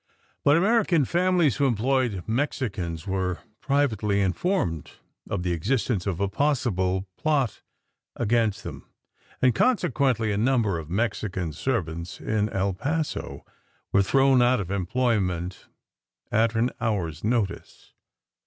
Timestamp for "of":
5.29-5.43, 6.07-6.19, 10.79-10.89, 14.59-14.71